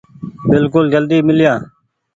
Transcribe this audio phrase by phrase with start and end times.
[0.49, 1.61] بلڪل جلدي ميليآن